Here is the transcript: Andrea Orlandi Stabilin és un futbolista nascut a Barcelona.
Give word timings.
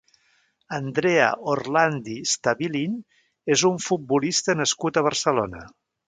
Andrea 0.75 1.25
Orlandi 1.55 2.15
Stabilin 2.31 2.95
és 3.57 3.65
un 3.69 3.77
futbolista 3.89 4.55
nascut 4.63 4.97
a 4.97 5.05
Barcelona. 5.09 5.63